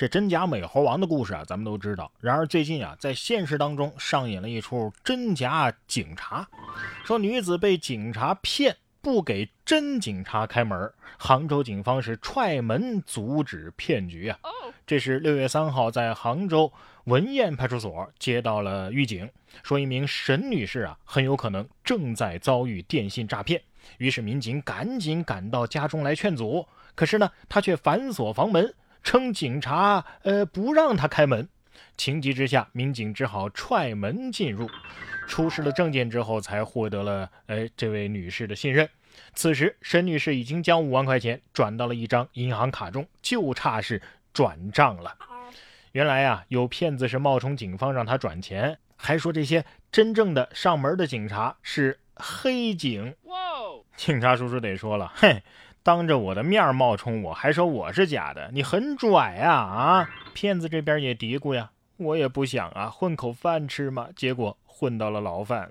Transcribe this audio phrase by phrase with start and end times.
[0.00, 2.10] 这真假美猴王的故事啊，咱们都知道。
[2.20, 6.48] 然而最近啊，在现实当中上演了一出真假警察，
[7.04, 14.38] 说女子被警察骗，不给真警察开门，杭州警方是踹门阻止骗局啊。
[14.86, 16.72] 这是六月三号在杭州
[17.04, 19.28] 文堰派出所接到了预警，
[19.62, 23.60] 说一名沈女士啊，很有可能正在遭遇电信诈骗。
[23.98, 31.48] 于是民警赶紧赶到家中来劝阻，可是呢，她却反锁房门，称警察呃不让他开门。
[31.96, 34.70] 情急之下，民警只好踹门进入，
[35.26, 38.88] 出示了证件之后，才获得了哎这位女士的信任。
[39.34, 44.00] 此时，沈女士已经将五万块钱转到了一张银行卡中，就差是。
[44.32, 45.16] 转账了，
[45.90, 53.16] 原来呀，有骗子是冒充警方让他转钱，还说这些真正的上门的警察是黑警。
[53.96, 55.42] 警察叔叔得说了，嘿，
[55.82, 60.10] 当着我的面冒充我，还说我是假的，你很拽啊啊！
[60.34, 65.70] 骗子这边也嘀咕呀，我也不想啊，混口饭吃嘛，结果混到了牢饭。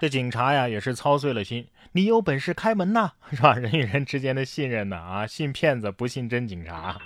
[0.00, 1.66] 这警察呀，也是操碎了心。
[1.92, 3.52] 你有本事开门呐，是吧？
[3.52, 4.96] 人与人之间的信任呢？
[4.96, 6.96] 啊，信骗子不信真警察。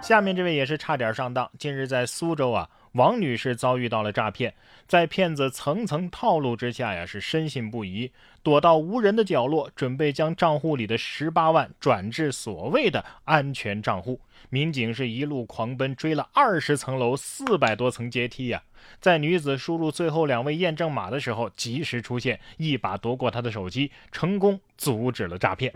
[0.00, 1.50] 下面这位也是差点上当。
[1.58, 4.54] 近日在苏州啊，王女士遭遇到了诈骗，
[4.88, 8.10] 在骗子层层套路之下呀，是深信不疑，
[8.42, 14.20] 躲到无人的角落，准备将账户里的十八万转至所谓的安全账户。
[14.48, 18.62] 民警是一路狂奔，追了二十层楼、四百多层阶梯呀，
[19.00, 25.72] 在女子输入最后两位验证码的时候，及时出现，一把夺过她的手机，成功阻止了诈骗。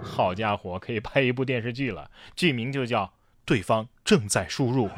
[0.00, 3.12] 好家伙，可以拍一部电视剧了，剧名就叫。
[3.46, 4.88] 对方正在输入，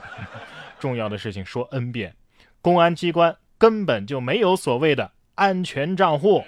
[0.79, 2.15] 重要的事情说 n 遍，
[2.61, 6.45] 公安机关根本就没有所谓的安全账户，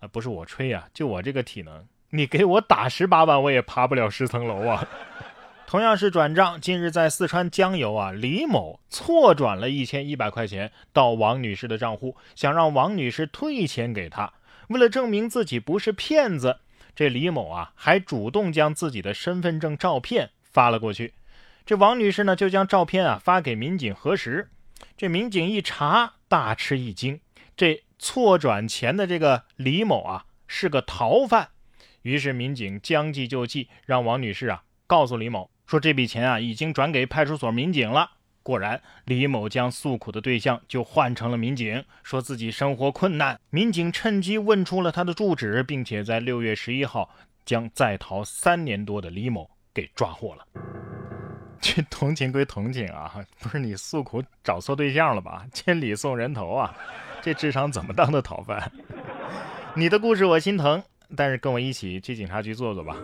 [0.00, 4.88] 啊，不是我吹啊，就我这个体能，你给我打十八万，我也爬不了十层楼啊。
[5.66, 14.32] 同样是转账，近日在四川江油啊，李某错转了一千一百块钱到王女士的账户，想让王女士退钱给他。
[14.68, 16.60] 为了证明自己不是骗子，
[16.94, 20.30] 这李某啊，还主动将自己的身份证照片。
[20.50, 21.12] 发了过去，
[21.68, 24.48] 这王女士呢就将照片啊发给民警核实，
[24.96, 27.20] 这民警一查大吃一惊，
[27.54, 31.50] 这错转钱的这个李某啊是个逃犯，
[32.00, 38.12] 于是民警将计就计，让王女士啊告诉李某说这笔钱啊已经转给派出所民警了。
[38.42, 47.10] 果然，李某将诉苦的对象就换成了民警，说自己生活困难，民警趁机问出了他的住址，并且在六月十一号
[47.44, 49.50] 将在逃三年多的李某。
[49.74, 50.44] 给抓获了，
[51.62, 55.46] 这同情归同情啊， 不是你诉苦找错对象了吧？
[55.52, 56.74] 千里送人头啊，
[57.20, 58.70] 这智商怎么当的逃犯？
[59.74, 60.82] 你的故事我心疼，
[61.16, 62.96] 但是跟我一起去警察局坐坐吧，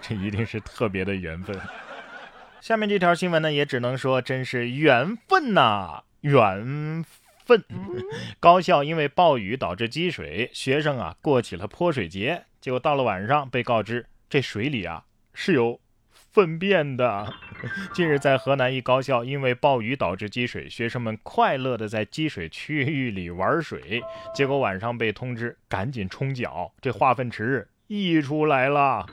[0.00, 1.58] 这一定是特别的缘分。
[2.60, 7.04] 下面这条新闻呢，也只能说真是缘分呐，缘
[7.44, 7.64] 分。
[8.38, 15.04] 高校因为暴雨导致积水，学生啊过起了泼水节，结果到了晚上被告知这水里啊。
[15.34, 15.80] 是有
[16.32, 17.32] 粪便的。
[17.92, 24.02] 近日，在河南一高校，因为暴雨导致积水，学生们快乐的在积水区域里玩水，
[24.34, 29.06] 结果晚上被通知赶紧冲脚，这化粪池溢出来了。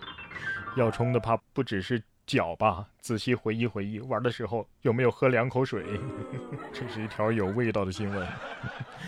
[0.78, 2.02] 要冲的怕不只是。
[2.30, 5.84] 脚吧，仔细回忆回忆，玩的时候有没有喝两口水？
[6.72, 8.28] 这是一条有味道的新闻。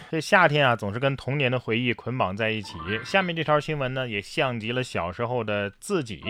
[0.10, 2.74] 这夏天啊，总是跟童年的回忆捆绑在一起。
[3.06, 6.22] 下面这条新闻呢，也像极了小时候的自己，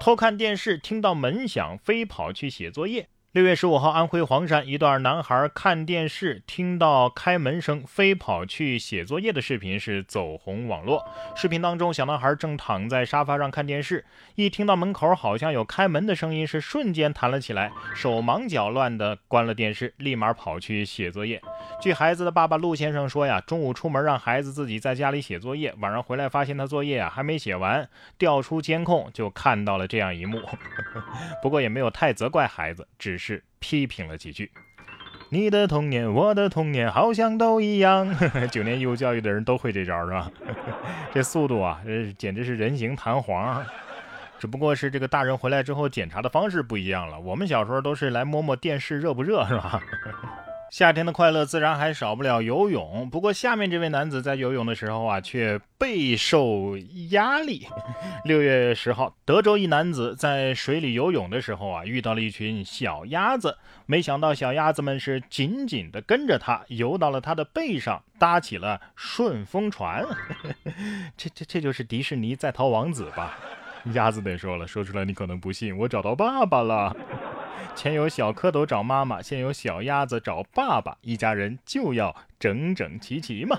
[0.00, 3.08] 偷看电视，听到门响，飞跑去写作业。
[3.34, 11.04] 六月十五号，安徽黄山一段男孩看电视，听到开门声，飞跑去写作业的视频是走红网络。
[11.34, 14.04] 视频当中，小男孩正躺在沙发上看电视，
[14.36, 21.42] 一听到门口好像有开门的声音，是瞬间弹了起来，手忙脚乱的关了电视，立马跑去写作业。
[21.80, 30.40] 据孩子的爸爸陆先生说呀，中午出门让孩子自己在家里写作业，晚上回来发现他作业啊还没写完，调出监控就看到了这样一幕。
[31.42, 33.23] 不过也没有太责怪孩子，只是。
[33.26, 34.50] 是批评了几句，
[35.30, 38.14] 你的童年，我的童年，好像都一样。
[38.52, 40.30] 九年义务教育的人都会这招是吧？
[41.10, 43.64] 这速度啊，这简直是人形弹簧。
[44.38, 47.18] 只不过是这个大人回来之后检查的方式不一样了。
[47.18, 49.80] 我们小时候都是来摸摸电视热不热是吧？
[50.70, 56.76] 夏天的快乐自然还少不了游泳，不过下面这位男子在游泳的时候啊，却备受
[57.10, 57.68] 压力。
[58.24, 63.56] 六月十号，德州一男子在水里游泳的时候啊，遇到了一群小鸭子，
[63.86, 70.04] 没想到小鸭子们是紧紧地跟着他，游到了他的背上，搭起了顺风船。
[71.16, 73.38] 这这这就是迪士尼在逃王子吧？
[73.94, 76.96] 鸭子得说了，说出来你可能不信，我找到爸爸了。
[77.74, 83.56] 前有小蝌蚪找妈妈，现有小鸭子找爸爸，一家人就要整整齐齐嘛。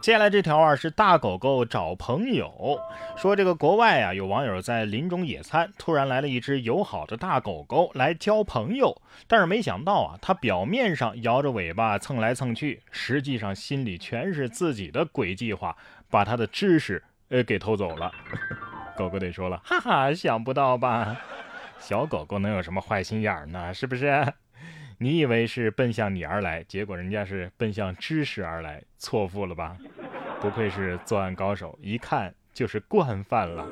[0.00, 2.78] 接下来这条啊是大狗狗找朋友，
[3.16, 15.76] 说这个国外啊有网友在林中野餐，突然来了一只友好的大狗狗来交朋友，但是没想到啊，它表面上摇着尾巴蹭来蹭去，实际上心里全是自己的鬼计划，
[16.10, 18.12] 把它的知识呃给偷走了。
[18.96, 21.16] 狗狗得说了，哈哈，想不到吧？
[21.82, 23.74] 小狗狗能有什么坏心眼呢？
[23.74, 24.32] 是不是？
[24.98, 29.76] 你以为是奔向你而来，结果人家是奔向知识而来，错付了吧？
[30.40, 33.66] 不愧是作案高手，一看就是惯犯了。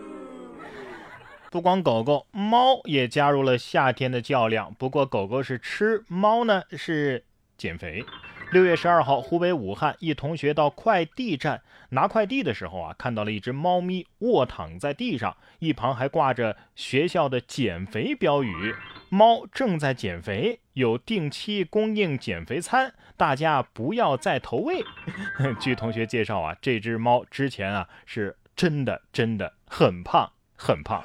[1.52, 4.74] 不光狗狗，猫也加入了夏天的较量。
[4.74, 7.24] 不过狗狗是吃，猫呢是
[7.56, 8.04] 减肥。
[8.52, 18.74] 六月十二号，湖北武汉一同学到快递站拿快递的时候啊，看到了一只猫咪卧躺在地上，一旁还挂着学校的减肥标语。
[19.08, 24.82] 猫正在减肥，有定期供应减肥餐，大家不要再投喂。
[25.60, 31.02] 据同学介绍啊，这只猫之前啊是真的真的很胖很胖。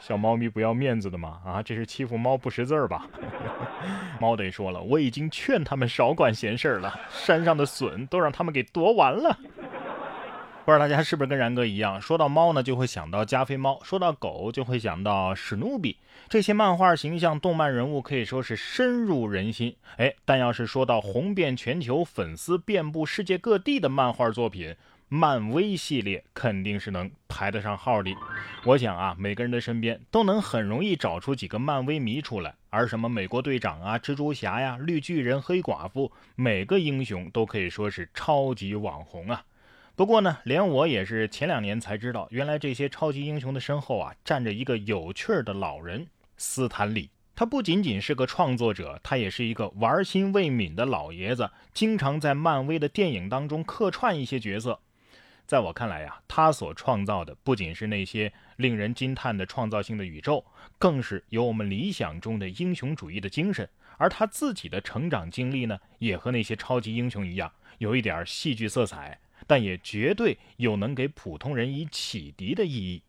[0.00, 1.38] 小猫咪不要面子的吗？
[1.44, 3.06] 啊，这是欺负猫不识字儿吧？
[4.18, 9.38] 猫得说了，我已经劝他们少管闲事儿了，山上的笋都让他们给夺完了。
[10.64, 15.98] 不知道大家是不是跟然哥一样，说到猫呢就会想到加菲猫，说到狗就会想到史努比。
[16.26, 19.76] 这些漫画形象、动漫人物可以说是深入人心。
[19.98, 24.74] 哎，但要是说到红遍全球、粉丝遍布世界各地的漫画作品，
[25.08, 28.10] 漫威系列肯定是能排得上号的。
[28.64, 32.54] 我想啊，每个人的身边都能很容易找出几个漫威迷出来。
[32.70, 39.44] 而什么美国队长啊、蜘蛛侠呀、绿巨人、黑寡妇，每个英雄都可以说是超级网红啊。
[39.94, 47.10] 不过呢，连我也是前两年才知道，原来这些超级英雄的身后啊，站着一个有趣的老人——斯坦李。
[47.36, 54.80] 他不仅仅是个创作者，他也是一个玩心未泯的老爷子，经常在漫威的电影当中客串一些角色。
[55.46, 60.44] 在我看来呀，他所创造的不仅是那些令人惊叹的创造性的宇宙，
[60.78, 63.68] 更是有我们理想中的英雄主义的精神。
[63.96, 69.20] 而他自己的成长经历呢，也和那些超级英雄一样，有一点戏剧色彩。
[69.46, 73.02] 但也绝对有能给普通人以启迪的意义。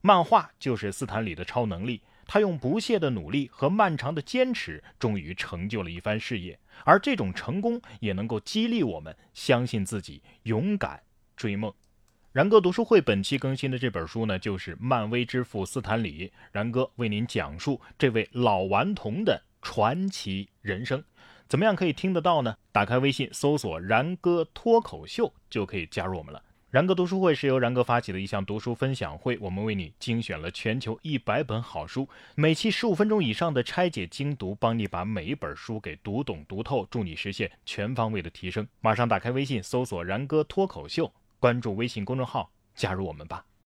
[0.00, 6.58] 漫画就是斯坦李的超能力，他用不懈的努力和漫长的坚持，终于成就了一番事业。
[6.84, 11.00] 而这种成功也能够激励我们相信自己，勇敢
[11.36, 11.72] 追梦。
[12.32, 16.32] 然哥读书会本期更新的这本书呢，就是漫威之父斯坦李。
[16.52, 21.02] 然哥为您讲述这位老顽童的传奇人生。
[21.48, 22.56] 怎么样可以听得到呢？
[22.72, 26.42] 打开微信搜索“然哥脱口秀”就可以加入我们了。
[26.70, 38.66] 然哥读书会是由然哥发起的一项读书分享会，我们为你精选了全球一百本好书，每期十五分钟以上的拆解精读，帮你把每一本书给读懂读透，助你实现全方位的提升。
[38.80, 41.10] 马上打开微信搜索“然哥脱口秀”，
[41.40, 43.46] 关注微信公众号，加入我们吧。